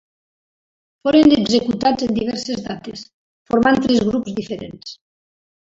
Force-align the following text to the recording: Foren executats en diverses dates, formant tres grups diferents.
Foren 1.07 1.35
executats 1.35 2.07
en 2.07 2.15
diverses 2.21 2.65
dates, 2.71 3.07
formant 3.53 3.83
tres 3.87 4.05
grups 4.11 4.37
diferents. 4.43 4.99